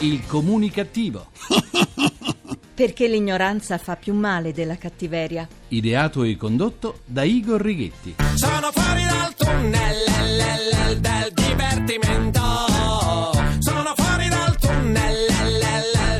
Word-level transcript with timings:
Il 0.00 0.22
comunicativo. 0.26 1.26
Perché 2.74 3.06
l'ignoranza 3.08 3.76
fa 3.76 3.96
più 3.96 4.14
male 4.14 4.52
della 4.52 4.76
cattiveria. 4.76 5.46
Ideato 5.68 6.22
e 6.22 6.36
condotto 6.36 7.00
da 7.04 7.22
Igor 7.22 7.60
Righetti. 7.60 8.14
Sono 8.34 8.70
fuori 8.72 9.04
dal 9.04 9.34
tunnel 9.36 9.96
l- 10.06 10.36
l- 10.36 10.92
l- 10.92 11.00
del 11.00 11.32
divertimento. 11.34 12.40
Sono 13.58 13.92
fuori 13.94 14.28
dal 14.28 14.56
tunnel 14.58 15.26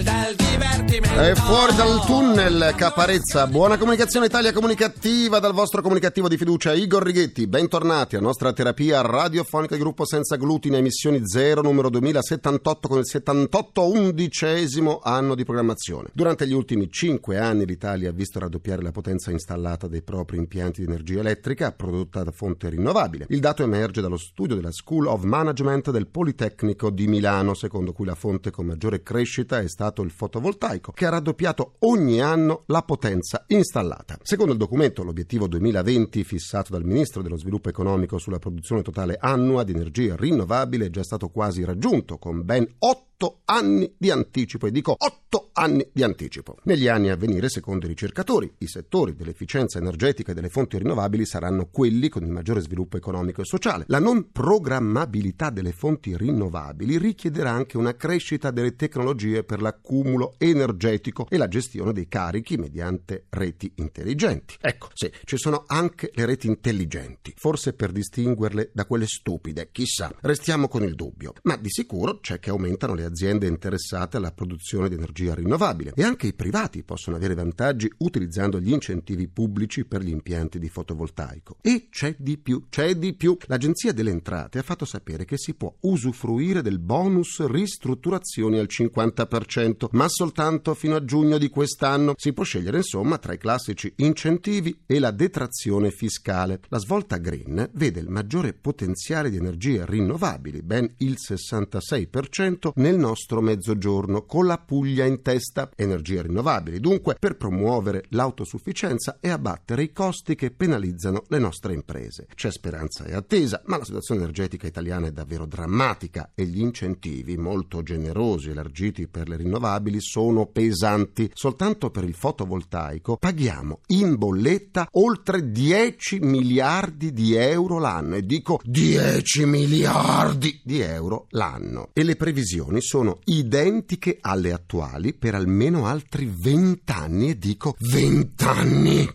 del 0.05 0.37
divertimento. 0.37 1.21
È 1.21 1.35
fuori 1.35 1.70
dal 1.81 2.05
tunnel, 2.05 2.75
Caparezza. 2.77 3.47
Buona 3.47 3.79
comunicazione 3.79 4.27
Italia 4.27 4.53
comunicativa 4.53 5.39
dal 5.39 5.55
vostro 5.55 5.81
comunicativo 5.81 6.29
di 6.29 6.37
fiducia 6.37 6.75
Igor 6.75 7.03
Righetti. 7.03 7.47
Bentornati 7.47 8.17
a 8.17 8.21
nostra 8.21 8.53
terapia 8.53 9.01
radiofonica 9.01 9.77
di 9.77 9.81
gruppo 9.81 10.05
senza 10.05 10.37
glutine, 10.37 10.77
emissioni 10.77 11.23
0, 11.25 11.63
numero 11.63 11.89
2078 11.89 12.87
con 12.87 12.99
il 12.99 13.07
78 13.07 13.93
undicesimo 13.93 15.01
anno 15.03 15.35
di 15.35 15.45
programmazione. 15.45 16.11
Durante 16.13 16.47
gli 16.47 16.53
ultimi 16.53 16.91
5 16.91 17.39
anni 17.39 17.65
l'Italia 17.65 18.11
ha 18.11 18.13
visto 18.13 18.39
raddoppiare 18.39 18.83
la 18.83 18.93
potenza 18.93 19.31
installata 19.31 19.89
dei 19.89 20.03
propri 20.03 20.37
impianti 20.37 20.83
di 20.83 20.87
energia 20.87 21.21
elettrica 21.21 21.73
prodotta 21.73 22.23
da 22.23 22.31
fonte 22.31 22.69
rinnovabile. 22.69 23.25
Il 23.31 23.41
dato 23.41 23.63
emerge 23.63 24.03
dallo 24.03 24.19
studio 24.19 24.55
della 24.55 24.71
School 24.71 25.07
of 25.07 25.23
Management 25.23 25.91
del 25.91 26.09
Politecnico 26.09 26.91
di 26.91 27.07
Milano, 27.07 27.55
secondo 27.55 27.95
cui 27.95 28.05
la 28.05 28.15
fonte 28.15 28.51
con 28.51 28.67
maggiore 28.67 29.03
crescita 29.03 29.61
è 29.61 29.69
stato 29.69 30.03
il 30.03 30.11
fotovoltaico, 30.11 30.93
che 30.93 31.07
ha 31.07 31.11
raddoppiato 31.11 31.69
ogni 31.81 32.21
anno 32.21 32.63
la 32.67 32.83
potenza 32.83 33.45
installata. 33.49 34.19
Secondo 34.23 34.53
il 34.53 34.59
documento, 34.59 35.03
l'obiettivo 35.03 35.47
2020 35.47 36.25
fissato 36.25 36.73
dal 36.73 36.85
Ministro 36.85 37.23
dello 37.23 37.37
Sviluppo 37.37 37.69
Economico 37.69 38.19
sulla 38.19 38.39
produzione 38.39 38.83
totale 38.83 39.17
annua 39.19 39.65
di 39.65 39.73
energia 39.73 40.17
rinnovabile 40.17 40.87
è 40.87 40.91
già 40.91 41.03
stato 41.03 41.29
quasi 41.29 41.65
raggiunto, 41.65 42.19
con 42.19 42.45
ben 42.45 42.67
8 42.79 43.10
anni 43.45 43.93
di 43.97 44.11
anticipo, 44.11 44.67
e 44.67 44.71
dico 44.71 44.95
8 44.97 45.51
anni 45.53 45.87
di 45.93 46.03
anticipo. 46.03 46.57
Negli 46.65 46.89
anni 46.89 47.11
a 47.11 47.17
venire, 47.17 47.49
secondo 47.49 47.85
i 47.85 47.89
ricercatori, 47.89 48.51
i 48.59 48.67
settori 48.67 49.15
dell'efficienza 49.15 49.79
energetica 49.79 50.33
e 50.33 50.35
delle 50.35 50.49
fonti 50.49 50.79
rinnovabili 50.79 51.27
saranno 51.27 51.69
quelli 51.71 52.09
con 52.09 52.23
il 52.23 52.31
maggiore 52.31 52.61
sviluppo 52.61 52.97
economico 52.97 53.43
e 53.43 53.45
sociale. 53.45 53.85
La 53.89 53.99
non 53.99 54.31
programmabilità 54.33 55.51
delle 55.51 55.73
fonti 55.73 56.17
rinnovabili 56.17 56.99
richiederà 56.99 57.51
anche 57.51 57.77
una 57.77 57.95
crescita 57.95 58.51
delle 58.51 58.75
tecnologie 58.75 59.45
per 59.45 59.61
l'accumulo 59.61 60.35
energetico 60.39 61.27
e 61.29 61.37
la 61.37 61.49
gestione 61.49 61.93
dei 61.93 62.09
carichi 62.09 62.57
mediante 62.57 63.27
reti 63.29 63.71
intelligenti. 63.77 64.57
Ecco, 64.61 64.89
sì, 64.95 65.11
ci 65.25 65.37
sono 65.37 65.65
anche 65.67 66.11
le 66.15 66.25
reti 66.25 66.47
intelligenti, 66.47 67.35
forse 67.37 67.75
per 67.75 67.93
distinguerle 67.93 68.71
da 68.73 68.87
quelle 68.87 69.07
stupide, 69.07 69.69
chissà. 69.71 70.13
Restiamo 70.21 70.69
con 70.69 70.83
il 70.83 70.95
dubbio, 70.95 71.35
ma 71.43 71.57
di 71.57 71.71
sicuro 71.71 72.19
c'è 72.21 72.39
che 72.39 72.51
aumentano 72.51 72.95
le 72.95 73.03
aziende 73.03 73.10
interessate 73.47 74.17
alla 74.17 74.33
produzione 74.33 74.89
di 74.89 74.95
energia 74.95 75.35
rinnovabile 75.35 75.93
e 75.95 76.03
anche 76.03 76.27
i 76.27 76.35
privati 76.35 76.83
possono 76.83 77.17
avere 77.17 77.35
vantaggi 77.35 77.91
utilizzando 77.99 78.61
gli 78.61 78.73
incentivi 78.73 79.29
pubblici 79.29 79.85
per 79.85 80.03
gli 80.03 80.11
impianti 80.11 80.59
di 80.59 80.69
fotovoltaico. 80.69 81.57
E 81.61 81.89
c'è 81.91 82.15
di 82.19 82.39
più, 82.39 82.67
c'è 82.69 82.95
di 82.95 83.15
più. 83.15 83.37
L'Agenzia 83.47 83.93
delle 83.93 84.11
Entrate 84.11 84.59
ha 84.59 84.63
fatto 84.63 84.85
sapere 84.85 85.25
che 85.25 85.37
si 85.39 85.55
può 85.55 85.75
usufruire 85.81 86.63
del 86.63 86.79
bonus 86.79 87.47
ristrutturazioni 87.47 88.59
al 88.59 88.69
50%, 88.71 89.89
ma 89.93 90.09
soltanto 90.09 90.75
fino 90.75 90.97
a 90.97 91.05
giugno 91.05 91.39
di 91.39 91.49
quest'anno. 91.49 92.15
Si 92.17 92.33
può 92.33 92.45
scegliere 92.45 92.79
insomma 92.79 93.19
tra 93.19 93.33
i 93.33 93.39
classici 93.39 93.93
incentivi 93.97 94.83
e 94.87 94.99
la 94.99 95.11
detrazione 95.11 95.91
fiscale. 95.91 96.61
La 96.69 96.79
svolta 96.79 97.17
green 97.17 97.71
vede 97.75 98.01
il 98.01 98.09
maggiore 98.09 98.53
potenziale 98.53 99.31
di 99.31 99.37
energie 99.37 99.85
rinnovabili, 99.87 100.63
ben 100.63 100.93
il 100.99 101.17
66% 101.19 102.73
nel 102.77 102.97
nostro 103.01 103.41
mezzogiorno, 103.41 104.25
con 104.25 104.47
la 104.47 104.59
Puglia 104.59 105.05
in 105.05 105.23
testa. 105.23 105.71
Energie 105.75 106.23
rinnovabili, 106.23 106.79
dunque, 106.79 107.17
per 107.19 107.37
promuovere 107.37 108.05
l'autosufficienza 108.11 109.19
e 109.21 109.31
abbattere 109.31 109.83
i 109.83 109.93
costi 109.93 110.37
che 110.37 110.53
penalizzano 110.53 111.25
le 111.29 111.39
nostre 111.39 111.75
imprese. 111.75 112.27
C'è 112.33 112.53
speranza 112.53 113.05
e 113.05 113.15
attesa, 113.15 113.63
ma 113.67 113.79
la 113.79 113.85
situazione 113.85 114.21
energetica 114.21 114.67
italiana 114.67 115.09
è 115.09 115.13
davvero 115.13 115.47
drammatica 115.47 116.31
e 116.35 116.45
gli 116.45 116.61
incentivi, 116.61 117.37
molto 117.37 117.83
generosi 117.83 118.51
elargiti 118.51 119.09
per 119.09 119.29
le 119.29 119.37
rinnovabili, 119.37 120.01
sono 120.01 120.47
pesanti. 120.47 121.31
Soltanto 121.35 121.91
per 121.91 122.05
il 122.05 122.15
fotovoltaico 122.15 123.17
paghiamo 123.17 123.81
in 123.89 124.17
bolletta 124.17 124.89
oltre 124.93 125.51
10 125.51 126.21
miliardi 126.21 127.13
di 127.13 127.35
euro 127.35 127.79
l'anno 127.79 128.17
e 128.17 128.27
dico 128.27 128.61
10 128.63 129.47
miliardi 129.47 130.61
di 130.63 130.81
euro 130.81 131.27
l'anno. 131.31 131.89
E 131.93 132.03
le 132.03 132.17
previsioni 132.17 132.81
sono 132.91 133.21
identiche 133.27 134.19
alle 134.21 134.53
attuali 134.53 135.15
per 135.15 135.37
almeno 135.37 135.87
altri 135.87 136.29
20 136.29 136.91
anni 136.91 137.31
e 137.31 137.39
dico 137.39 137.77
20 137.79 138.45
anni. 138.45 139.09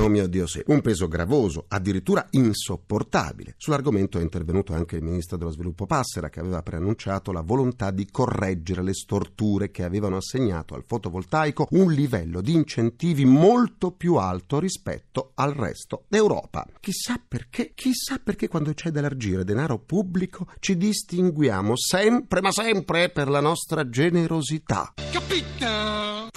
Oh 0.00 0.08
mio 0.08 0.26
Dio, 0.28 0.46
sì. 0.46 0.62
Un 0.68 0.80
peso 0.80 1.08
gravoso, 1.08 1.66
addirittura 1.68 2.26
insopportabile. 2.30 3.54
Sull'argomento 3.58 4.18
è 4.18 4.22
intervenuto 4.22 4.72
anche 4.72 4.96
il 4.96 5.02
ministro 5.02 5.36
dello 5.36 5.50
sviluppo 5.50 5.84
Passera, 5.84 6.30
che 6.30 6.40
aveva 6.40 6.62
preannunciato 6.62 7.32
la 7.32 7.42
volontà 7.42 7.90
di 7.90 8.08
correggere 8.10 8.82
le 8.82 8.94
storture 8.94 9.70
che 9.70 9.84
avevano 9.84 10.16
assegnato 10.16 10.74
al 10.74 10.84
fotovoltaico 10.86 11.66
un 11.72 11.92
livello 11.92 12.40
di 12.40 12.54
incentivi 12.54 13.26
molto 13.26 13.90
più 13.90 14.14
alto 14.14 14.58
rispetto 14.58 15.32
al 15.34 15.52
resto 15.52 16.04
d'Europa. 16.08 16.66
Chissà 16.80 17.20
perché, 17.28 17.72
chissà 17.74 18.18
perché 18.24 18.48
quando 18.48 18.72
c'è 18.72 18.90
da 18.90 19.00
elargire 19.00 19.44
denaro 19.44 19.80
pubblico 19.80 20.46
ci 20.60 20.78
distinguiamo 20.78 21.76
sempre, 21.76 22.40
ma 22.40 22.50
sempre 22.50 23.10
per 23.10 23.28
la 23.28 23.40
nostra 23.40 23.86
generosità. 23.86 24.94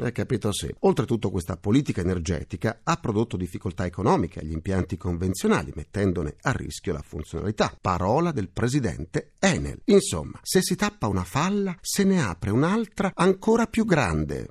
Hai 0.02 0.12
capito, 0.12 0.52
sì. 0.52 0.74
Oltretutto 0.80 1.30
questa 1.30 1.58
politica 1.58 2.02
energetica 2.02 2.80
ha 2.84 2.96
prodotto 2.98 3.38
difficoltà 3.38 3.86
economiche 3.86 4.40
agli 4.40 4.52
impianti 4.52 4.98
convenzionali, 4.98 5.72
mettendone 5.76 6.36
a 6.42 6.52
rischio 6.52 6.94
la 6.94 7.02
funzionalità. 7.02 7.76
Parola 7.80 8.32
del 8.32 8.50
presidente 8.50 9.34
Enel. 9.40 9.82
Insomma, 9.86 10.40
se 10.42 10.62
si 10.62 10.76
tappa 10.76 11.08
una 11.08 11.24
falla, 11.24 11.78
se 11.82 12.04
ne 12.04 12.24
apre 12.24 12.50
un'altra 12.50 13.12
ancora 13.14 13.68
più 13.68 13.86
grande. 13.86 14.50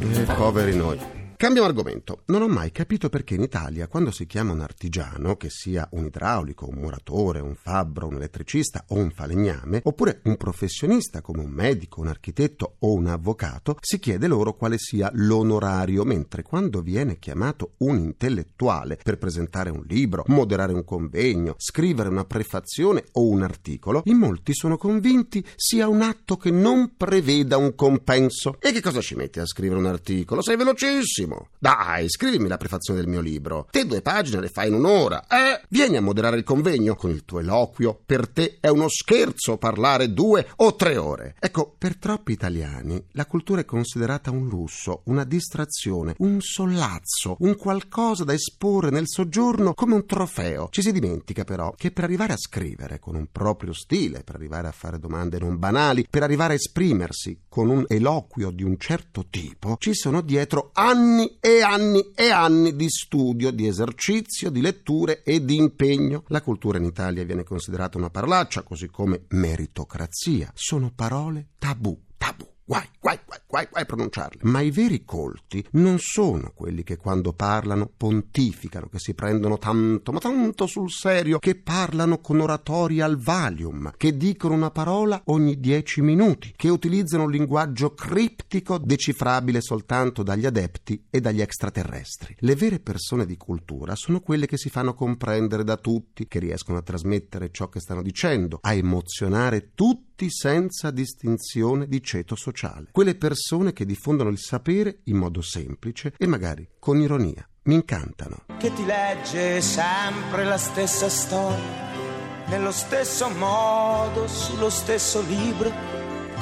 Eh, 0.00 0.22
poveri 0.36 0.76
noi. 0.76 1.23
Cambiamo 1.44 1.68
argomento. 1.68 2.22
Non 2.28 2.40
ho 2.40 2.48
mai 2.48 2.72
capito 2.72 3.10
perché 3.10 3.34
in 3.34 3.42
Italia, 3.42 3.86
quando 3.86 4.10
si 4.10 4.24
chiama 4.24 4.52
un 4.52 4.62
artigiano, 4.62 5.36
che 5.36 5.50
sia 5.50 5.86
un 5.90 6.06
idraulico, 6.06 6.66
un 6.66 6.76
muratore, 6.76 7.40
un 7.40 7.54
fabbro, 7.54 8.06
un 8.06 8.14
elettricista 8.14 8.86
o 8.88 8.94
un 8.94 9.10
falegname, 9.10 9.82
oppure 9.84 10.22
un 10.24 10.38
professionista 10.38 11.20
come 11.20 11.42
un 11.42 11.50
medico, 11.50 12.00
un 12.00 12.06
architetto 12.06 12.76
o 12.78 12.94
un 12.94 13.08
avvocato, 13.08 13.76
si 13.82 13.98
chiede 13.98 14.26
loro 14.26 14.54
quale 14.54 14.78
sia 14.78 15.10
l'onorario, 15.12 16.04
mentre 16.04 16.42
quando 16.42 16.80
viene 16.80 17.18
chiamato 17.18 17.72
un 17.80 17.98
intellettuale 17.98 18.98
per 19.02 19.18
presentare 19.18 19.68
un 19.68 19.84
libro, 19.86 20.24
moderare 20.28 20.72
un 20.72 20.82
convegno, 20.82 21.56
scrivere 21.58 22.08
una 22.08 22.24
prefazione 22.24 23.04
o 23.12 23.28
un 23.28 23.42
articolo, 23.42 24.00
in 24.06 24.16
molti 24.16 24.54
sono 24.54 24.78
convinti 24.78 25.44
sia 25.56 25.88
un 25.88 26.00
atto 26.00 26.38
che 26.38 26.50
non 26.50 26.96
preveda 26.96 27.58
un 27.58 27.74
compenso. 27.74 28.56
E 28.60 28.72
che 28.72 28.80
cosa 28.80 29.02
ci 29.02 29.14
metti 29.14 29.40
a 29.40 29.44
scrivere 29.44 29.78
un 29.78 29.86
articolo? 29.86 30.40
Sei 30.40 30.56
velocissimo! 30.56 31.33
Dai, 31.58 32.08
scrivimi 32.10 32.48
la 32.48 32.56
prefazione 32.56 33.00
del 33.00 33.08
mio 33.08 33.20
libro. 33.20 33.66
Te 33.70 33.86
due 33.86 34.02
pagine 34.02 34.40
le 34.40 34.48
fai 34.48 34.68
in 34.68 34.74
un'ora. 34.74 35.26
Eh? 35.26 35.62
Vieni 35.68 35.96
a 35.96 36.02
moderare 36.02 36.36
il 36.36 36.44
convegno 36.44 36.94
con 36.94 37.10
il 37.10 37.24
tuo 37.24 37.40
eloquio. 37.40 37.98
Per 38.04 38.28
te 38.28 38.58
è 38.60 38.68
uno 38.68 38.88
scherzo 38.88 39.56
parlare 39.56 40.12
due 40.12 40.46
o 40.56 40.74
tre 40.76 40.96
ore. 40.96 41.34
Ecco, 41.38 41.74
per 41.76 41.96
troppi 41.96 42.32
italiani 42.32 43.02
la 43.12 43.26
cultura 43.26 43.62
è 43.62 43.64
considerata 43.64 44.30
un 44.30 44.46
lusso, 44.48 45.02
una 45.04 45.24
distrazione, 45.24 46.14
un 46.18 46.40
sollazzo, 46.40 47.36
un 47.40 47.56
qualcosa 47.56 48.24
da 48.24 48.34
esporre 48.34 48.90
nel 48.90 49.08
soggiorno 49.08 49.74
come 49.74 49.94
un 49.94 50.06
trofeo. 50.06 50.68
Ci 50.70 50.82
si 50.82 50.92
dimentica 50.92 51.44
però 51.44 51.72
che 51.76 51.90
per 51.90 52.04
arrivare 52.04 52.34
a 52.34 52.38
scrivere 52.38 52.98
con 52.98 53.14
un 53.14 53.28
proprio 53.30 53.72
stile, 53.72 54.22
per 54.22 54.34
arrivare 54.34 54.68
a 54.68 54.72
fare 54.72 54.98
domande 54.98 55.38
non 55.38 55.58
banali, 55.58 56.06
per 56.08 56.22
arrivare 56.22 56.52
a 56.52 56.56
esprimersi 56.56 57.40
con 57.48 57.70
un 57.70 57.84
eloquio 57.88 58.50
di 58.50 58.62
un 58.62 58.76
certo 58.78 59.26
tipo, 59.30 59.76
ci 59.78 59.94
sono 59.94 60.20
dietro 60.20 60.70
anni 60.74 61.23
e 61.40 61.62
anni 61.62 62.12
e 62.14 62.30
anni 62.30 62.76
di 62.76 62.88
studio, 62.88 63.50
di 63.50 63.66
esercizio, 63.66 64.50
di 64.50 64.60
letture 64.60 65.22
e 65.22 65.44
di 65.44 65.56
impegno. 65.56 66.24
La 66.28 66.42
cultura 66.42 66.78
in 66.78 66.84
Italia 66.84 67.24
viene 67.24 67.44
considerata 67.44 67.98
una 67.98 68.10
parolaccia, 68.10 68.62
così 68.62 68.88
come 68.88 69.24
meritocrazia. 69.28 70.50
Sono 70.54 70.92
parole 70.94 71.48
tabù, 71.58 71.98
tabù. 72.16 72.53
Guai, 72.66 72.88
guai, 72.98 73.18
guai, 73.26 73.40
guai, 73.46 73.66
guai 73.70 73.82
a 73.82 73.86
pronunciarle. 73.86 74.40
Ma 74.44 74.60
i 74.60 74.70
veri 74.70 75.04
colti 75.04 75.64
non 75.72 75.98
sono 75.98 76.52
quelli 76.54 76.82
che 76.82 76.96
quando 76.96 77.34
parlano 77.34 77.90
pontificano, 77.94 78.88
che 78.88 78.98
si 78.98 79.12
prendono 79.14 79.58
tanto, 79.58 80.12
ma 80.12 80.18
tanto 80.18 80.66
sul 80.66 80.90
serio, 80.90 81.38
che 81.38 81.56
parlano 81.56 82.18
con 82.20 82.40
oratori 82.40 83.00
al 83.00 83.18
valium, 83.18 83.92
che 83.96 84.16
dicono 84.16 84.54
una 84.54 84.70
parola 84.70 85.20
ogni 85.26 85.60
dieci 85.60 86.00
minuti, 86.00 86.54
che 86.56 86.70
utilizzano 86.70 87.24
un 87.24 87.30
linguaggio 87.30 87.92
criptico 87.92 88.78
decifrabile 88.78 89.60
soltanto 89.60 90.22
dagli 90.22 90.46
adepti 90.46 91.04
e 91.10 91.20
dagli 91.20 91.42
extraterrestri. 91.42 92.34
Le 92.38 92.54
vere 92.54 92.80
persone 92.80 93.26
di 93.26 93.36
cultura 93.36 93.94
sono 93.94 94.20
quelle 94.20 94.46
che 94.46 94.56
si 94.56 94.70
fanno 94.70 94.94
comprendere 94.94 95.64
da 95.64 95.76
tutti, 95.76 96.26
che 96.26 96.38
riescono 96.38 96.78
a 96.78 96.82
trasmettere 96.82 97.50
ciò 97.50 97.68
che 97.68 97.80
stanno 97.80 98.02
dicendo, 98.02 98.58
a 98.62 98.72
emozionare 98.72 99.72
tutti 99.74 100.30
senza 100.30 100.90
distinzione 100.90 101.86
di 101.86 102.02
ceto 102.02 102.34
sociale. 102.34 102.53
Quelle 102.90 103.16
persone 103.16 103.72
che 103.72 103.84
diffondono 103.84 104.30
il 104.30 104.38
sapere 104.38 105.00
in 105.04 105.16
modo 105.16 105.42
semplice 105.42 106.14
e 106.16 106.26
magari 106.26 106.68
con 106.78 107.00
ironia. 107.00 107.46
Mi 107.64 107.74
incantano. 107.74 108.44
che 108.58 108.72
ti 108.72 108.84
legge 108.84 109.60
sempre 109.60 110.44
la 110.44 110.58
stessa 110.58 111.08
storia, 111.08 112.46
nello 112.48 112.70
stesso 112.70 113.28
modo, 113.30 114.26
sullo 114.28 114.68
stesso 114.68 115.22
libro, 115.22 115.72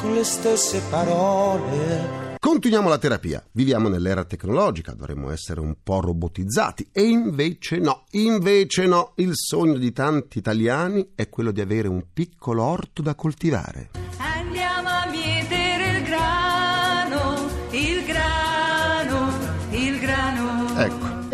con 0.00 0.14
le 0.14 0.24
stesse 0.24 0.80
parole. 0.90 2.22
Continuiamo 2.40 2.88
la 2.88 2.98
terapia. 2.98 3.40
Viviamo 3.52 3.88
nell'era 3.88 4.24
tecnologica, 4.24 4.94
dovremmo 4.94 5.30
essere 5.30 5.60
un 5.60 5.76
po' 5.80 6.00
robotizzati. 6.00 6.88
E 6.90 7.02
invece 7.04 7.78
no, 7.78 8.06
invece 8.10 8.86
no. 8.86 9.12
Il 9.14 9.30
sogno 9.34 9.78
di 9.78 9.92
tanti 9.92 10.38
italiani 10.38 11.12
è 11.14 11.28
quello 11.28 11.52
di 11.52 11.60
avere 11.60 11.86
un 11.86 12.02
piccolo 12.12 12.64
orto 12.64 13.00
da 13.00 13.14
coltivare. 13.14 14.01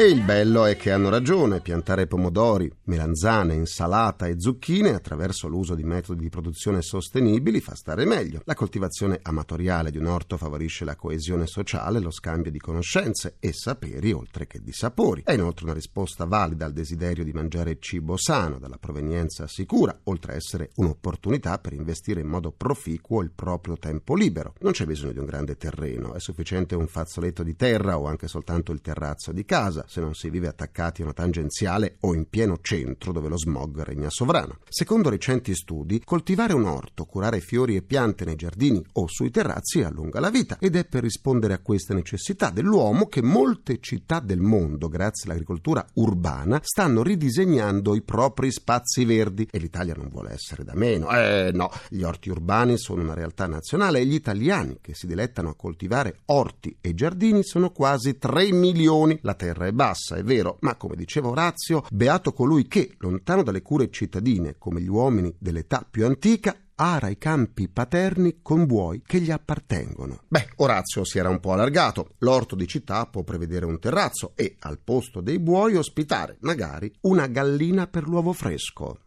E 0.00 0.04
il 0.04 0.22
bello 0.22 0.64
è 0.64 0.76
che 0.76 0.92
hanno 0.92 1.08
ragione, 1.08 1.60
piantare 1.60 2.06
pomodori, 2.06 2.72
melanzane, 2.84 3.54
insalata 3.54 4.28
e 4.28 4.36
zucchine 4.38 4.94
attraverso 4.94 5.48
l'uso 5.48 5.74
di 5.74 5.82
metodi 5.82 6.20
di 6.20 6.28
produzione 6.28 6.82
sostenibili 6.82 7.60
fa 7.60 7.74
stare 7.74 8.04
meglio. 8.04 8.42
La 8.44 8.54
coltivazione 8.54 9.18
amatoriale 9.20 9.90
di 9.90 9.98
un 9.98 10.06
orto 10.06 10.36
favorisce 10.36 10.84
la 10.84 10.94
coesione 10.94 11.48
sociale, 11.48 11.98
lo 11.98 12.12
scambio 12.12 12.52
di 12.52 12.60
conoscenze 12.60 13.38
e 13.40 13.52
saperi 13.52 14.12
oltre 14.12 14.46
che 14.46 14.60
di 14.62 14.72
sapori. 14.72 15.22
È 15.24 15.32
inoltre 15.32 15.64
una 15.64 15.74
risposta 15.74 16.26
valida 16.26 16.64
al 16.64 16.72
desiderio 16.72 17.24
di 17.24 17.32
mangiare 17.32 17.78
cibo 17.80 18.16
sano, 18.16 18.60
dalla 18.60 18.78
provenienza 18.78 19.48
sicura, 19.48 19.98
oltre 20.04 20.34
a 20.34 20.36
essere 20.36 20.70
un'opportunità 20.76 21.58
per 21.58 21.72
investire 21.72 22.20
in 22.20 22.28
modo 22.28 22.52
proficuo 22.52 23.20
il 23.20 23.32
proprio 23.32 23.76
tempo 23.76 24.14
libero. 24.14 24.54
Non 24.60 24.70
c'è 24.70 24.86
bisogno 24.86 25.14
di 25.14 25.18
un 25.18 25.26
grande 25.26 25.56
terreno, 25.56 26.14
è 26.14 26.20
sufficiente 26.20 26.76
un 26.76 26.86
fazzoletto 26.86 27.42
di 27.42 27.56
terra 27.56 27.98
o 27.98 28.06
anche 28.06 28.28
soltanto 28.28 28.70
il 28.70 28.80
terrazzo 28.80 29.32
di 29.32 29.44
casa 29.44 29.86
se 29.88 30.00
non 30.00 30.14
si 30.14 30.30
vive 30.30 30.48
attaccati 30.48 31.00
a 31.00 31.04
una 31.04 31.14
tangenziale 31.14 31.96
o 32.00 32.14
in 32.14 32.28
pieno 32.28 32.58
centro 32.60 33.12
dove 33.12 33.28
lo 33.28 33.38
smog 33.38 33.82
regna 33.82 34.10
sovrano. 34.10 34.58
Secondo 34.68 35.08
recenti 35.08 35.54
studi, 35.54 36.02
coltivare 36.04 36.52
un 36.52 36.64
orto, 36.64 37.06
curare 37.06 37.40
fiori 37.40 37.74
e 37.74 37.82
piante 37.82 38.24
nei 38.24 38.36
giardini 38.36 38.84
o 38.92 39.06
sui 39.08 39.30
terrazzi 39.30 39.82
allunga 39.82 40.20
la 40.20 40.30
vita 40.30 40.58
ed 40.60 40.76
è 40.76 40.84
per 40.84 41.02
rispondere 41.02 41.54
a 41.54 41.58
queste 41.58 41.94
necessità 41.94 42.50
dell'uomo 42.50 43.06
che 43.06 43.22
molte 43.22 43.80
città 43.80 44.20
del 44.20 44.40
mondo, 44.40 44.88
grazie 44.88 45.30
all'agricoltura 45.30 45.84
urbana, 45.94 46.60
stanno 46.62 47.02
ridisegnando 47.02 47.94
i 47.94 48.02
propri 48.02 48.52
spazi 48.52 49.04
verdi 49.04 49.48
e 49.50 49.58
l'Italia 49.58 49.94
non 49.94 50.08
vuole 50.08 50.32
essere 50.32 50.64
da 50.64 50.74
meno. 50.74 51.08
Eh 51.10 51.50
no, 51.52 51.70
gli 51.88 52.02
orti 52.02 52.28
urbani 52.28 52.78
sono 52.78 53.02
una 53.02 53.14
realtà 53.14 53.46
nazionale 53.46 54.00
e 54.00 54.06
gli 54.06 54.14
italiani 54.14 54.78
che 54.80 54.94
si 54.94 55.06
dilettano 55.06 55.48
a 55.50 55.54
coltivare 55.54 56.18
orti 56.26 56.76
e 56.80 56.94
giardini 56.94 57.42
sono 57.42 57.70
quasi 57.70 58.18
3 58.18 58.52
milioni. 58.52 59.18
La 59.22 59.34
terra 59.34 59.66
è 59.66 59.72
bassa, 59.78 60.16
è 60.16 60.24
vero, 60.24 60.56
ma 60.62 60.74
come 60.74 60.96
diceva 60.96 61.28
Orazio, 61.28 61.84
beato 61.92 62.32
colui 62.32 62.66
che, 62.66 62.96
lontano 62.98 63.44
dalle 63.44 63.62
cure 63.62 63.90
cittadine, 63.90 64.56
come 64.58 64.80
gli 64.80 64.88
uomini 64.88 65.32
dell'età 65.38 65.86
più 65.88 66.04
antica, 66.04 66.56
ara 66.74 67.06
i 67.06 67.16
campi 67.16 67.68
paterni 67.68 68.40
con 68.42 68.66
buoi 68.66 69.02
che 69.06 69.20
gli 69.20 69.30
appartengono. 69.30 70.22
Beh, 70.26 70.48
Orazio 70.56 71.04
si 71.04 71.18
era 71.18 71.28
un 71.28 71.38
po' 71.38 71.52
allargato. 71.52 72.14
L'orto 72.18 72.56
di 72.56 72.66
città 72.66 73.06
può 73.06 73.22
prevedere 73.22 73.66
un 73.66 73.78
terrazzo 73.78 74.32
e, 74.34 74.56
al 74.58 74.80
posto 74.82 75.20
dei 75.20 75.38
buoi, 75.38 75.76
ospitare, 75.76 76.38
magari, 76.40 76.92
una 77.02 77.28
gallina 77.28 77.86
per 77.86 78.02
l'uovo 78.02 78.32
fresco. 78.32 78.98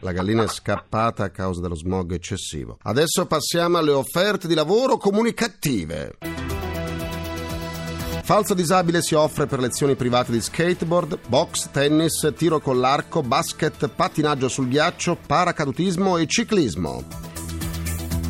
La 0.00 0.12
gallina 0.12 0.42
è 0.42 0.48
scappata 0.48 1.24
a 1.24 1.30
causa 1.30 1.62
dello 1.62 1.74
smog 1.74 2.12
eccessivo. 2.12 2.76
Adesso 2.82 3.24
passiamo 3.24 3.78
alle 3.78 3.92
offerte 3.92 4.46
di 4.46 4.52
lavoro 4.52 4.98
comunicative. 4.98 6.43
Falso 8.24 8.54
disabile 8.54 9.02
si 9.02 9.14
offre 9.14 9.44
per 9.44 9.58
lezioni 9.58 9.96
private 9.96 10.32
di 10.32 10.40
skateboard, 10.40 11.18
box, 11.28 11.68
tennis, 11.70 12.32
tiro 12.34 12.58
con 12.58 12.80
l'arco, 12.80 13.20
basket, 13.20 13.86
pattinaggio 13.88 14.48
sul 14.48 14.66
ghiaccio, 14.66 15.18
paracadutismo 15.26 16.16
e 16.16 16.26
ciclismo. 16.26 17.04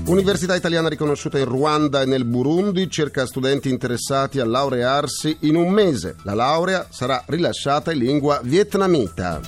Università 0.07 0.57
italiana 0.57 0.89
riconosciuta 0.89 1.39
in 1.39 1.45
Ruanda 1.45 2.03
e 2.03 2.07
nel 2.07 2.25
Burundi 2.25 2.91
cerca 2.91 3.25
studenti 3.25 3.71
interessati 3.71 4.41
a 4.41 4.45
laurearsi 4.45 5.37
in 5.43 5.55
un 5.55 5.71
mese. 5.71 6.17
La 6.25 6.35
laurea 6.35 6.89
sarà 6.91 7.23
rilasciata 7.29 7.93
in 7.93 7.99
lingua 7.99 8.41
vietnamita. 8.43 9.41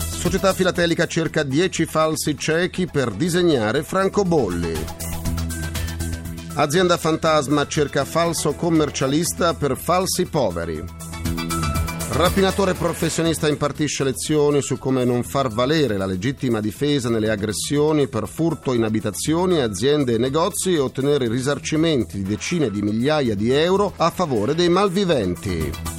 Società 0.00 0.52
filatelica 0.52 1.06
cerca 1.06 1.44
10 1.44 1.86
falsi 1.86 2.36
ciechi 2.36 2.86
per 2.86 3.12
disegnare 3.12 3.84
francobolli. 3.84 5.07
Azienda 6.58 6.96
fantasma 6.96 7.68
cerca 7.68 8.04
falso 8.04 8.52
commercialista 8.52 9.54
per 9.54 9.76
falsi 9.76 10.26
poveri. 10.26 10.82
Rapinatore 12.10 12.74
professionista 12.74 13.46
impartisce 13.46 14.02
lezioni 14.02 14.60
su 14.60 14.76
come 14.76 15.04
non 15.04 15.22
far 15.22 15.50
valere 15.50 15.96
la 15.96 16.04
legittima 16.04 16.60
difesa 16.60 17.10
nelle 17.10 17.30
aggressioni 17.30 18.08
per 18.08 18.26
furto 18.26 18.72
in 18.72 18.82
abitazioni, 18.82 19.60
aziende 19.60 20.14
e 20.14 20.18
negozi 20.18 20.74
e 20.74 20.80
ottenere 20.80 21.28
risarcimenti 21.28 22.16
di 22.16 22.28
decine 22.28 22.72
di 22.72 22.82
migliaia 22.82 23.36
di 23.36 23.52
euro 23.52 23.92
a 23.96 24.10
favore 24.10 24.56
dei 24.56 24.68
malviventi. 24.68 25.97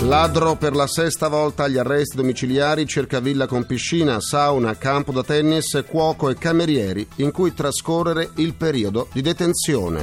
Ladro 0.00 0.56
per 0.56 0.74
la 0.74 0.86
sesta 0.86 1.28
volta 1.28 1.64
agli 1.64 1.78
arresti 1.78 2.16
domiciliari 2.16 2.86
cerca 2.86 3.18
villa 3.18 3.46
con 3.46 3.66
piscina, 3.66 4.20
sauna, 4.20 4.76
campo 4.76 5.10
da 5.10 5.22
tennis, 5.22 5.82
cuoco 5.88 6.28
e 6.28 6.36
camerieri 6.36 7.06
in 7.16 7.32
cui 7.32 7.52
trascorrere 7.52 8.30
il 8.36 8.54
periodo 8.54 9.08
di 9.12 9.22
detenzione. 9.22 10.02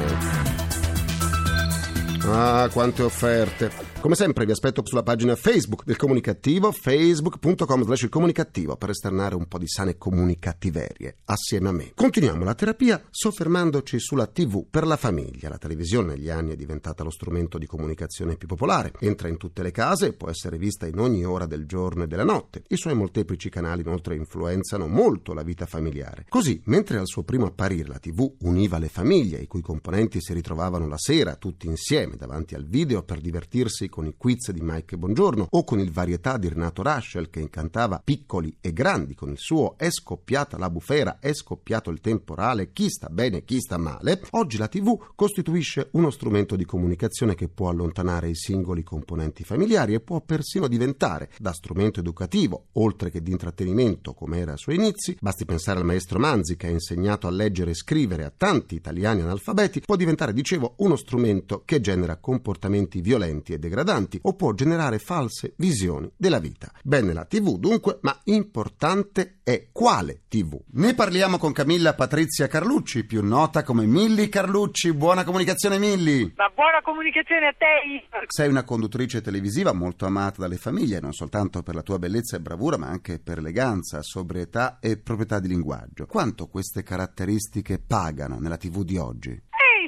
Ah, 2.26 2.68
quante 2.72 3.04
offerte! 3.04 3.83
Come 4.04 4.16
sempre 4.16 4.44
vi 4.44 4.52
aspetto 4.52 4.86
sulla 4.86 5.02
pagina 5.02 5.34
Facebook 5.34 5.86
del 5.86 5.96
Comunicativo, 5.96 6.74
facebook.com 6.74 7.86
slash 7.86 8.10
comunicativo, 8.10 8.76
per 8.76 8.90
esternare 8.90 9.34
un 9.34 9.48
po' 9.48 9.58
di 9.58 9.66
sane 9.66 9.98
comunicattiverie 9.98 11.20
assieme 11.24 11.70
a 11.70 11.72
me. 11.72 11.94
Continuiamo 11.96 12.44
la 12.44 12.54
terapia 12.54 13.02
soffermandoci 13.10 14.00
sulla 14.00 14.28
TV 14.28 14.66
per 14.70 14.86
la 14.86 14.98
famiglia. 14.98 15.48
La 15.48 15.58
televisione 15.58 16.16
negli 16.16 16.30
anni 16.30 16.52
è 16.52 16.58
diventata 16.58 17.02
lo 17.06 17.12
strumento 17.12 17.58
di 17.58 17.66
comunicazione 17.66 18.36
più 18.36 18.46
popolare. 18.46 18.92
Entra 19.00 19.30
in 19.30 19.38
tutte 19.38 19.64
le 19.64 19.72
case 19.72 20.08
e 20.08 20.14
può 20.14 20.30
essere 20.30 20.58
vista 20.58 20.86
in 20.86 21.00
ogni 21.00 21.24
ora 21.24 21.46
del 21.46 21.66
giorno 21.66 22.04
e 22.04 22.08
della 22.08 22.26
notte. 22.26 22.64
I 22.68 22.76
suoi 22.76 22.96
molteplici 22.96 23.48
canali 23.48 23.84
inoltre 23.84 24.18
influenzano 24.18 24.86
molto 24.86 25.34
la 25.34 25.44
vita 25.44 25.66
familiare. 25.66 26.26
Così, 26.28 26.62
mentre 26.66 26.98
al 26.98 27.08
suo 27.08 27.24
primo 27.24 27.46
apparire 27.46 27.88
la 27.88 28.00
TV 28.00 28.30
univa 28.42 28.80
le 28.80 28.90
famiglie, 28.90 29.40
i 29.40 29.48
cui 29.48 29.62
componenti 29.62 30.20
si 30.20 30.34
ritrovavano 30.34 30.90
la 30.90 30.98
sera 30.98 31.38
tutti 31.38 31.68
insieme 31.68 32.18
davanti 32.18 32.54
al 32.54 32.66
video 32.66 33.04
per 33.04 33.22
divertirsi 33.22 33.92
con 33.94 34.08
i 34.08 34.16
quiz 34.18 34.50
di 34.50 34.62
Mike 34.64 34.98
Bongiorno 34.98 35.46
o 35.48 35.64
con 35.64 35.78
il 35.78 35.92
varietà 35.92 36.40
di 36.40 36.50
Renato 36.50 36.82
Raschel 36.82 37.30
che 37.30 37.40
incantava 37.40 38.02
piccoli 38.04 38.58
e 38.60 38.74
grandi 38.74 39.14
con 39.14 39.30
il 39.30 39.38
suo 39.38 39.76
è 39.78 39.92
scoppiata 39.92 40.58
la 40.58 40.72
bufera, 40.72 41.20
è 41.20 41.32
scoppiato 41.32 41.92
il 41.92 42.02
temporale, 42.02 42.74
chi 42.74 42.90
sta 42.90 43.10
bene, 43.10 43.44
chi 43.44 43.60
sta 43.60 43.78
male, 43.78 44.20
oggi 44.32 44.58
la 44.58 44.68
TV 44.68 45.00
costituisce 45.14 45.90
uno 45.92 46.10
strumento 46.10 46.56
di 46.56 46.66
comunicazione 46.66 47.36
che 47.36 47.50
può 47.50 47.70
allontanare 47.70 48.30
i 48.30 48.36
singoli 48.36 48.82
componenti 48.82 49.44
familiari 49.44 49.94
e 49.94 50.00
può 50.00 50.22
persino 50.22 50.68
diventare, 50.68 51.30
da 51.38 51.54
strumento 51.54 52.00
educativo, 52.00 52.70
oltre 52.72 53.12
che 53.12 53.22
di 53.22 53.30
intrattenimento 53.30 54.16
come 54.16 54.40
era 54.40 54.54
ai 54.54 54.58
suoi 54.58 54.78
inizi, 54.78 55.16
basti 55.22 55.46
pensare 55.46 55.78
al 55.78 55.86
maestro 55.86 56.18
Manzi 56.18 56.56
che 56.56 56.66
ha 56.66 56.72
insegnato 56.72 57.28
a 57.28 57.32
leggere 57.32 57.70
e 57.70 57.76
scrivere 57.76 58.24
a 58.24 58.34
tanti 58.36 58.74
italiani 58.74 59.22
analfabeti, 59.22 59.82
può 59.82 59.96
diventare, 59.96 60.34
dicevo, 60.34 60.74
uno 60.78 60.96
strumento 60.96 61.62
che 61.64 61.80
genera 61.80 62.18
comportamenti 62.18 63.00
violenti 63.00 63.54
e 63.54 63.60
degradanti 63.60 63.82
degradanti 63.84 64.20
o 64.24 64.34
può 64.34 64.54
generare 64.54 64.98
false 64.98 65.54
visioni 65.58 66.10
della 66.16 66.40
vita. 66.40 66.72
Bene 66.82 67.14
la 67.14 67.26
TV 67.26 67.58
dunque, 67.58 68.00
ma 68.02 68.18
importante 68.26 69.40
è 69.44 69.68
quale 69.72 70.22
TV. 70.28 70.60
Ne 70.72 70.96
parliamo 70.96 71.38
con 71.38 71.52
Camilla 71.52 71.94
Patrizia 71.94 72.48
Carlucci, 72.48 73.06
più 73.06 73.24
nota 73.24 73.64
come 73.64 73.86
Milli 73.86 74.30
Carlucci. 74.30 74.94
Buona 74.94 75.24
comunicazione 75.24 75.78
Milli! 75.78 76.34
Ma 76.36 76.50
buona 76.56 76.82
comunicazione 76.82 77.48
a 77.48 77.54
te. 77.58 78.26
Sei 78.28 78.48
una 78.48 78.64
conduttrice 78.64 79.22
televisiva 79.22 79.74
molto 79.74 80.06
amata 80.06 80.42
dalle 80.42 80.58
famiglie, 80.58 81.00
non 81.00 81.12
soltanto 81.12 81.62
per 81.62 81.76
la 81.76 81.84
tua 81.84 82.00
bellezza 82.00 82.38
e 82.38 82.40
bravura, 82.40 82.78
ma 82.78 82.88
anche 82.88 83.20
per 83.20 83.40
eleganza, 83.40 84.02
sobrietà 84.02 84.80
e 84.80 84.98
proprietà 84.98 85.40
di 85.40 85.50
linguaggio. 85.50 86.06
Quanto 86.06 86.48
queste 86.48 86.84
caratteristiche 86.84 87.80
pagano 87.80 88.40
nella 88.40 88.58
TV 88.58 88.84
di 88.84 88.98
oggi? 88.98 89.42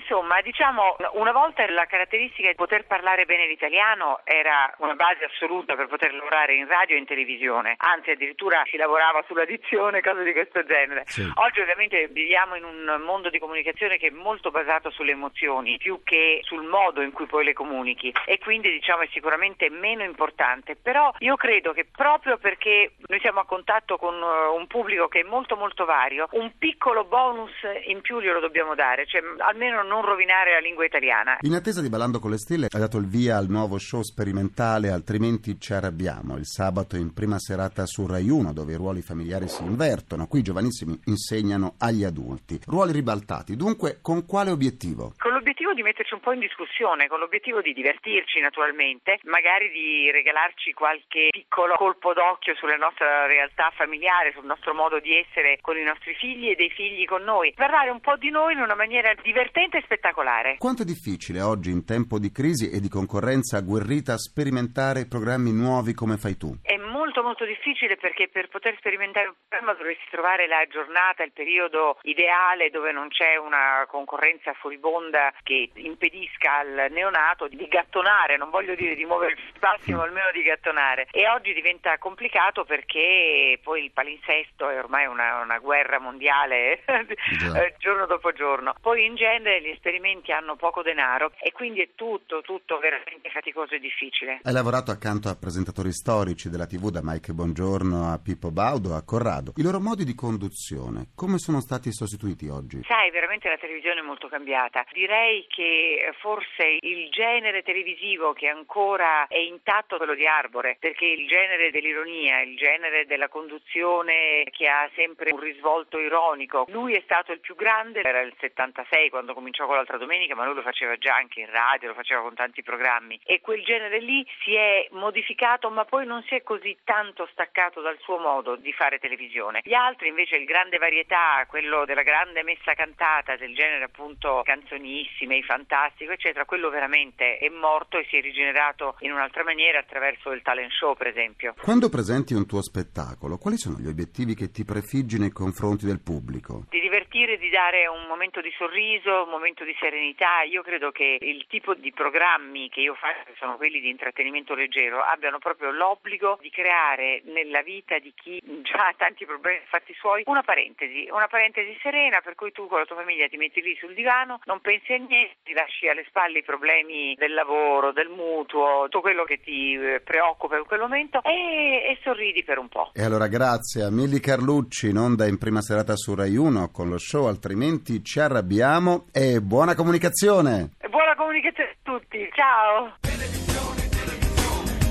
Insomma, 0.06 0.40
diciamo, 0.42 0.96
una 1.14 1.32
volta 1.32 1.68
la 1.72 1.86
caratteristica 1.86 2.50
di 2.50 2.56
poter 2.56 2.86
parlare 2.86 3.26
bene 3.26 3.48
l'italiano 3.48 4.22
era 4.24 4.72
una 4.78 4.94
base 4.94 5.26
assoluta 5.26 5.76
per 5.76 5.88
poter 5.88 6.14
lavorare 6.14 6.54
in 6.54 6.68
radio 6.68 6.96
e 6.96 7.00
in 7.00 7.06
televisione, 7.06 7.74
anzi 7.78 8.12
addirittura 8.12 8.62
si 8.70 8.78
lavorava 8.78 9.24
sulla 9.26 9.46
dizione, 9.46 10.02
cose 10.02 10.24
di 10.24 10.32
questo 10.32 10.64
genere. 10.64 11.04
Sì. 11.06 11.28
Oggi 11.34 11.60
ovviamente 11.60 12.08
viviamo 12.10 12.56
in 12.56 12.64
un 12.64 13.02
mondo 13.04 13.32
di 13.32 13.40
comunicazione 13.40 13.98
che 13.98 14.08
è 14.08 14.12
molto 14.12 14.52
basato 14.52 14.92
sulle 14.92 15.12
emozioni, 15.12 15.78
più 15.78 16.02
che 16.04 16.40
sul 16.44 16.64
modo 16.64 17.02
in 17.02 17.12
cui 17.12 17.26
poi 17.26 17.44
le 17.44 17.54
comunichi 17.54 18.14
e 18.26 18.38
quindi 18.38 18.70
diciamo 18.70 19.02
è 19.02 19.08
sicuramente 19.12 19.70
meno 19.72 20.04
importante, 20.04 20.76
però 20.76 21.12
io 21.20 21.36
credo 21.36 21.74
che 21.74 21.86
proprio 21.86 22.38
perché 22.38 22.94
noi 23.08 23.20
siamo 23.22 23.40
a 23.40 23.46
contatto 23.46 23.98
con 23.98 24.22
uh, 24.22 24.54
un 24.56 24.68
pubblico 24.68 25.08
che 25.08 25.22
è 25.22 25.24
molto 25.24 25.56
molto 25.56 25.86
vario, 25.86 26.28
un 26.32 26.52
piccolo 26.60 27.06
bonus 27.06 27.52
in 27.86 28.02
più 28.02 28.20
glielo 28.20 28.40
dobbiamo 28.40 28.76
dare, 28.76 29.08
cioè 29.08 29.24
almeno 29.40 29.82
non 29.82 29.95
rovinare 30.02 30.54
la 30.54 30.60
lingua 30.60 30.86
italiana. 30.86 31.38
In 31.42 31.54
attesa 31.54 31.82
di 31.82 31.90
Ballando 31.90 32.20
con 32.20 32.32
le 32.32 32.38
Stelle 32.38 32.68
hai 32.70 32.80
dato 32.80 32.98
il 32.98 33.08
via 33.08 33.38
al 33.38 33.50
nuovo 33.50 33.78
show 33.78 34.02
sperimentale 34.02 34.90
Altrimenti 34.90 35.60
ci 35.60 35.74
arrabbiamo, 35.74 36.38
il 36.38 36.46
sabato 36.46 36.96
in 36.96 37.14
prima 37.14 37.40
serata 37.40 37.86
su 37.86 38.06
Rai 38.06 38.30
1 38.30 38.54
dove 38.54 38.74
i 38.74 38.78
ruoli 38.78 39.02
familiari 39.02 39.48
si 39.48 39.64
invertono, 39.64 40.28
qui 40.28 40.40
i 40.40 40.44
giovanissimi 40.44 41.00
insegnano 41.06 41.76
agli 41.78 42.04
adulti. 42.04 42.60
Ruoli 42.66 42.92
ribaltati, 42.92 43.56
dunque 43.56 44.00
con 44.02 44.26
quale 44.26 44.52
obiettivo? 44.52 45.14
L'obiettivo 45.46 45.76
di 45.76 45.84
metterci 45.84 46.16
un 46.16 46.22
po' 46.22 46.32
in 46.32 46.40
discussione, 46.40 47.08
con 47.08 47.20
l'obiettivo 47.20 47.62
di 47.62 47.72
divertirci 47.72 48.40
naturalmente, 48.40 49.20
magari 49.26 49.70
di 49.70 50.10
regalarci 50.10 50.74
qualche 50.74 51.28
piccolo 51.30 51.76
colpo 51.76 52.14
d'occhio 52.14 52.56
sulla 52.56 52.78
nostra 52.78 53.28
realtà 53.28 53.72
familiare, 53.76 54.32
sul 54.34 54.46
nostro 54.46 54.74
modo 54.74 55.00
di 55.00 55.16
essere 55.16 55.60
con 55.62 55.78
i 55.78 55.84
nostri 55.84 56.16
figli 56.16 56.50
e 56.50 56.56
dei 56.56 56.72
figli 56.72 57.06
con 57.06 57.22
noi, 57.22 57.54
parlare 57.54 57.92
un 57.92 58.00
po' 58.00 58.16
di 58.18 58.32
noi 58.32 58.54
in 58.54 58.62
una 58.62 58.74
maniera 58.74 59.14
divertente 59.22 59.78
e 59.78 59.82
spettacolare. 59.84 60.56
Quanto 60.58 60.82
è 60.82 60.86
difficile 60.86 61.42
oggi 61.42 61.70
in 61.70 61.86
tempo 61.86 62.18
di 62.18 62.32
crisi 62.32 62.72
e 62.72 62.80
di 62.80 62.90
concorrenza 62.90 63.58
agguerrita 63.58 64.18
sperimentare 64.18 65.06
programmi 65.06 65.54
nuovi 65.54 65.94
come 65.94 66.18
fai 66.18 66.38
tu? 66.38 66.58
È 66.64 66.76
molto 66.78 67.22
molto 67.22 67.46
difficile 67.46 67.98
perché 67.98 68.30
per 68.30 68.48
poter 68.48 68.76
sperimentare 68.78 69.28
un 69.28 69.36
programma 69.48 69.78
dovresti 69.78 70.06
trovare 70.10 70.48
la 70.48 70.66
giornata, 70.68 71.24
il 71.24 71.34
periodo 71.34 72.00
ideale 72.02 72.72
dove 72.72 72.92
non 72.92 73.10
c'è 73.10 73.36
una 73.38 73.86
concorrenza 73.88 74.54
furibonda 74.54 75.34
che 75.44 75.70
impedisca 75.74 76.60
al 76.60 76.88
neonato 76.92 77.48
di 77.48 77.68
gattonare, 77.68 78.38
non 78.38 78.50
voglio 78.50 78.76
dire 78.76 78.96
di 78.96 79.06
muovere 79.06 79.34
il 79.34 79.52
spazio, 79.56 79.98
ma 79.98 80.04
almeno 80.04 80.30
di 80.32 80.44
gattonare. 80.44 81.08
E 81.12 81.28
oggi 81.28 81.54
diventa 81.54 81.98
complicato 81.98 82.64
perché 82.66 83.60
poi 83.64 83.86
il 83.86 83.92
palinsesto 83.92 84.70
è 84.70 84.78
ormai 84.78 85.06
una, 85.06 85.42
una 85.42 85.60
guerra 85.60 86.00
mondiale 86.00 86.84
eh, 86.86 87.76
giorno 87.78 88.06
dopo 88.06 88.32
giorno. 88.32 88.76
Poi 88.80 89.06
in 89.06 89.16
genere 89.16 89.62
gli 89.62 89.70
esperimenti 89.70 90.32
hanno 90.32 90.56
poco 90.56 90.82
denaro 90.82 91.32
e 91.40 91.52
quindi 91.52 91.82
è 91.82 91.90
tutto, 91.96 92.42
tutto 92.42 92.78
veramente 92.80 93.30
faticoso 93.30 93.76
e 93.76 93.80
difficile. 93.80 94.40
Hai 94.44 94.54
lavorato 94.54 94.92
accanto 94.92 95.30
a 95.30 95.36
presentatori 95.36 95.92
storici 95.92 96.50
della 96.50 96.68
TV 96.68 96.90
da 96.90 97.02
Mike 97.04 97.34
Bongiorno 97.34 98.12
a 98.12 98.20
Pippo 98.20 98.52
Baudo 98.52 98.94
a 98.96 99.04
Corrado. 99.04 99.54
I 99.58 99.64
loro 99.64 99.80
modi 99.80 100.04
di 100.04 100.14
conduzione 100.14 101.08
come 101.16 101.38
sono 101.38 101.60
stati 101.60 101.92
sostituiti 101.92 102.48
oggi? 102.48 102.82
Sai, 102.88 103.10
veramente 103.12 103.50
la 103.50 103.58
televisione 103.58 104.02
è 104.02 104.04
molto 104.04 104.28
cambiata. 104.28 104.86
Direi 104.94 105.25
che 105.48 106.08
eh, 106.08 106.14
forse 106.20 106.78
il 106.82 107.10
genere 107.10 107.64
televisivo 107.64 108.34
che 108.34 108.48
ancora 108.48 109.28
è 109.28 109.38
intatto 109.38 109.96
è 109.96 109.98
quello 109.98 110.16
di 110.16 110.28
Arbore, 110.28 110.78
perché 110.80 111.06
il 111.06 111.28
genere 111.28 111.72
dell'ironia, 111.72 112.42
il 112.42 112.56
genere 112.56 113.06
della 113.06 113.28
conduzione 113.28 114.44
che 114.52 114.68
ha 114.68 114.90
sempre 114.96 115.32
un 115.32 115.40
risvolto 115.40 116.00
ironico, 116.00 116.66
lui 116.70 116.94
è 116.94 117.02
stato 117.04 117.32
il 117.32 117.40
più 117.40 117.56
grande, 117.56 118.02
era 118.02 118.22
il 118.22 118.34
76 118.40 119.10
quando 119.10 119.34
cominciò 119.34 119.66
con 119.66 119.76
l'altra 119.76 119.98
domenica, 119.98 120.36
ma 120.36 120.46
lui 120.46 120.56
lo 120.56 120.62
faceva 120.62 120.96
già 120.98 121.16
anche 121.16 121.42
in 121.42 121.50
radio, 121.50 121.90
lo 121.90 121.94
faceva 121.94 122.22
con 122.22 122.36
tanti 122.36 122.64
programmi 122.64 123.20
e 123.24 123.42
quel 123.42 123.64
genere 123.64 124.00
lì 124.00 124.26
si 124.44 124.56
è 124.56 124.88
modificato, 124.92 125.70
ma 125.70 125.86
poi 125.86 126.06
non 126.06 126.24
si 126.24 126.36
è 126.36 126.44
così 126.44 126.78
tanto 126.84 127.28
staccato 127.32 127.82
dal 127.82 127.98
suo 128.00 128.18
modo 128.18 128.56
di 128.56 128.72
fare 128.74 129.00
televisione. 129.00 129.62
Gli 129.64 129.74
altri 129.74 130.10
invece 130.10 130.36
il 130.36 130.46
grande 130.46 130.78
varietà, 130.78 131.46
quello 131.48 131.86
della 131.86 132.04
grande 132.04 132.44
messa 132.44 132.74
cantata, 132.74 133.36
del 133.36 133.56
genere 133.56 133.86
appunto 133.86 134.42
canzonissime, 134.44 135.14
i 135.24 135.44
fantastico, 135.44 136.12
eccetera, 136.12 136.46
quello 136.46 136.70
veramente 136.70 137.38
è 137.38 137.50
morto 137.50 137.98
e 137.98 138.06
si 138.10 138.18
è 138.18 138.22
rigenerato 138.22 138.96
in 139.00 139.12
un'altra 139.12 139.44
maniera 139.44 139.80
attraverso 139.80 140.32
il 140.32 140.42
talent 140.42 140.72
show, 140.72 140.96
per 140.96 141.08
esempio. 141.08 141.56
Quando 141.62 141.90
presenti 141.90 142.34
un 142.34 142.46
tuo 142.46 142.62
spettacolo, 142.62 143.38
quali 143.38 143.58
sono 143.58 143.78
gli 143.80 143.88
obiettivi 143.88 144.36
che 144.36 144.52
ti 144.52 144.66
prefiggi 144.66 145.18
nei 145.18 145.32
confronti 145.32 145.86
del 145.86 146.02
pubblico? 146.02 146.66
Di 146.70 146.80
divertire, 146.80 147.38
di 147.38 147.50
dare 147.50 147.88
un 147.88 148.06
momento 148.08 148.42
di 148.42 148.52
sorriso, 148.58 149.24
un 149.24 149.30
momento 149.30 149.64
di 149.64 149.76
serenità. 149.80 150.42
Io 150.44 150.62
credo 150.62 150.92
che 150.92 151.18
il 151.22 151.46
tipo 151.48 151.74
di 151.74 151.92
programmi 151.92 152.70
che 152.70 152.82
io 152.82 152.96
faccio, 152.96 153.24
che 153.26 153.36
sono 153.38 153.56
quelli 153.56 153.80
di 153.80 153.90
intrattenimento 153.90 154.54
leggero, 154.54 155.02
abbiano 155.02 155.40
proprio 155.40 155.72
l'obbligo 155.72 156.38
di 156.42 156.50
creare 156.50 157.22
nella 157.26 157.62
vita 157.62 158.00
di 158.00 158.14
chi 158.16 158.42
già 158.62 158.88
ha 158.88 158.94
tanti 158.98 159.26
problemi 159.26 159.62
fatti 159.66 159.94
suoi 159.94 160.24
una 160.26 160.44
parentesi, 160.44 161.08
una 161.10 161.28
parentesi 161.28 161.78
serena 161.82 162.22
per 162.22 162.36
cui 162.36 162.52
tu 162.52 162.68
con 162.68 162.80
la 162.80 162.86
tua 162.86 162.98
famiglia 162.98 163.28
ti 163.28 163.38
metti 163.38 163.62
lì 163.62 163.76
sul 163.80 163.94
divano, 163.94 164.40
non 164.46 164.60
pensi 164.60 164.92
a 164.92 164.98
niente, 164.98 165.05
ti 165.08 165.54
lasci 165.54 165.88
alle 165.88 166.06
spalle 166.08 166.40
i 166.40 166.44
problemi 166.44 167.16
del 167.18 167.34
lavoro, 167.34 167.92
del 167.92 168.10
mutuo, 168.10 168.84
tutto 168.84 169.02
quello 169.02 169.24
che 169.24 169.40
ti 169.44 169.74
eh, 169.74 170.02
preoccupa 170.02 170.58
in 170.58 170.66
quel 170.66 170.80
momento 170.80 171.22
e, 171.24 171.92
e 171.92 172.00
sorridi 172.04 172.44
per 172.44 172.58
un 172.58 172.70
po'. 172.70 172.92
E 172.94 173.04
allora 173.04 173.28
grazie 173.28 173.84
a 173.84 173.92
Milli 173.92 174.20
Carlucci, 174.20 174.90
in 174.90 174.98
onda 174.98 175.28
in 175.28 175.38
prima 175.38 175.62
serata 175.62 175.96
su 175.96 176.16
Rai 176.16 176.36
1 176.36 176.72
con 176.72 176.90
lo 176.90 176.98
show 176.98 177.28
Altrimenti 177.28 178.04
ci 178.04 178.20
arrabbiamo 178.20 179.08
e 179.12 179.42
buona 179.42 179.76
comunicazione! 179.76 180.72
Buona 180.90 181.16
comunicazione 181.16 181.70
a 181.70 181.76
tutti, 181.84 182.30
ciao! 182.34 182.98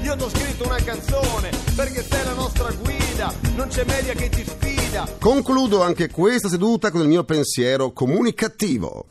Io 0.03 0.17
ti 0.17 0.23
ho 0.23 0.29
scritto 0.29 0.67
una 0.67 0.83
canzone 0.85 1.49
perché 1.75 2.03
sei 2.03 2.25
la 2.25 2.35
nostra 2.35 2.71
guida, 2.73 3.33
non 3.57 3.69
c'è 3.69 3.85
media 3.87 4.13
che 4.13 4.29
ti 4.29 4.45
sfida. 4.45 5.07
Concludo 5.19 5.83
anche 5.83 6.11
questa 6.11 6.49
seduta 6.49 6.91
con 6.91 7.01
il 7.01 7.09
mio 7.09 7.25
pensiero 7.25 7.91
comunicativo. 7.93 9.07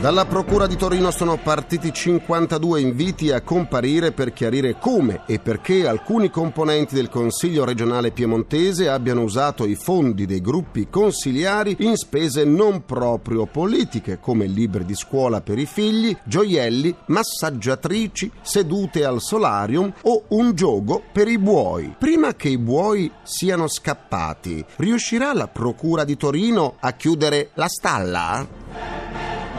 Dalla 0.00 0.26
Procura 0.26 0.68
di 0.68 0.76
Torino 0.76 1.10
sono 1.10 1.38
partiti 1.38 1.92
52 1.92 2.80
inviti 2.80 3.32
a 3.32 3.40
comparire 3.40 4.12
per 4.12 4.32
chiarire 4.32 4.78
come 4.78 5.22
e 5.26 5.40
perché 5.40 5.88
alcuni 5.88 6.30
componenti 6.30 6.94
del 6.94 7.08
Consiglio 7.08 7.64
regionale 7.64 8.12
piemontese 8.12 8.88
abbiano 8.88 9.22
usato 9.22 9.66
i 9.66 9.74
fondi 9.74 10.24
dei 10.24 10.40
gruppi 10.40 10.86
consigliari 10.88 11.78
in 11.80 11.96
spese 11.96 12.44
non 12.44 12.84
proprio 12.84 13.46
politiche, 13.46 14.20
come 14.20 14.46
libri 14.46 14.84
di 14.84 14.94
scuola 14.94 15.40
per 15.40 15.58
i 15.58 15.66
figli, 15.66 16.16
gioielli, 16.22 16.94
massaggiatrici, 17.06 18.30
sedute 18.40 19.04
al 19.04 19.20
solarium 19.20 19.92
o 20.02 20.22
un 20.28 20.54
gioco 20.54 21.02
per 21.12 21.26
i 21.26 21.38
buoi. 21.38 21.96
Prima 21.98 22.34
che 22.34 22.50
i 22.50 22.58
buoi 22.58 23.10
siano 23.24 23.66
scappati, 23.66 24.64
riuscirà 24.76 25.34
la 25.34 25.48
Procura 25.48 26.04
di 26.04 26.16
Torino 26.16 26.76
a 26.78 26.92
chiudere 26.92 27.50
la 27.54 27.66
stalla? 27.66 28.97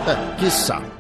Eh, 0.06 0.36
chissà. 0.38 0.98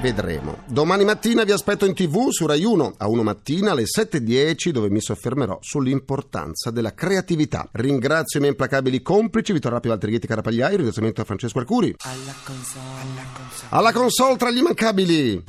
Vedremo. 0.00 0.62
Domani 0.66 1.04
mattina 1.04 1.44
vi 1.44 1.52
aspetto 1.52 1.84
in 1.84 1.92
tv 1.92 2.30
su 2.30 2.46
Rai 2.46 2.64
1 2.64 2.94
a 2.96 3.06
1 3.06 3.22
mattina 3.22 3.72
alle 3.72 3.82
7.10 3.82 4.70
dove 4.70 4.88
mi 4.88 5.00
soffermerò 5.00 5.58
sull'importanza 5.60 6.70
della 6.70 6.94
creatività. 6.94 7.68
Ringrazio 7.72 8.38
i 8.38 8.42
miei 8.42 8.52
implacabili 8.54 9.02
complici 9.02 9.52
Vittorio 9.52 9.76
Rapio 9.76 9.90
Valtrighetti 9.90 10.26
Carapagliai, 10.26 10.76
ringraziamento 10.76 11.20
a 11.20 11.24
Francesco 11.24 11.58
Arcuri. 11.58 11.94
Alla 11.98 12.34
console, 12.44 12.82
alla 13.00 13.26
console. 13.34 13.68
Alla 13.68 13.92
console 13.92 14.36
tra 14.36 14.50
gli 14.50 14.58
immancabili. 14.58 15.44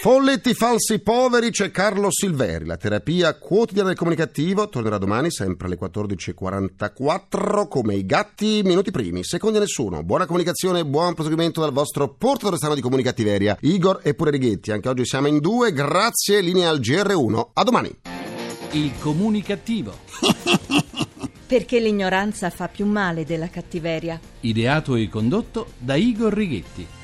Folletti 0.00 0.54
falsi 0.54 1.00
poveri 1.00 1.50
c'è 1.50 1.70
Carlo 1.70 2.08
Silveri, 2.10 2.64
la 2.64 2.78
terapia 2.78 3.34
quotidiana 3.34 3.88
del 3.88 3.98
comunicativo 3.98 4.66
tornerà 4.70 4.96
domani 4.96 5.30
sempre 5.30 5.66
alle 5.66 5.76
14.44 5.78 7.68
come 7.68 7.96
i 7.96 8.06
gatti 8.06 8.62
minuti 8.64 8.90
primi, 8.90 9.22
secondi 9.22 9.58
a 9.58 9.60
nessuno. 9.60 10.02
Buona 10.02 10.24
comunicazione 10.24 10.78
e 10.78 10.86
buon 10.86 11.12
proseguimento 11.12 11.60
dal 11.60 11.72
vostro 11.72 12.14
portatore 12.14 12.56
strano 12.56 12.74
di 12.74 12.80
comunicattiveria, 12.80 13.58
Igor 13.60 14.00
e 14.02 14.14
pure 14.14 14.30
Righetti. 14.30 14.72
Anche 14.72 14.88
oggi 14.88 15.04
siamo 15.04 15.26
in 15.26 15.38
due, 15.38 15.70
grazie, 15.74 16.40
linea 16.40 16.70
al 16.70 16.80
GR1. 16.80 17.48
A 17.52 17.62
domani. 17.62 17.94
Il 18.70 18.92
comunicativo. 19.00 19.98
Perché 21.46 21.78
l'ignoranza 21.78 22.48
fa 22.48 22.68
più 22.68 22.86
male 22.86 23.26
della 23.26 23.50
cattiveria. 23.50 24.18
Ideato 24.40 24.94
e 24.94 25.10
condotto 25.10 25.72
da 25.76 25.94
Igor 25.96 26.32
Righetti. 26.32 26.99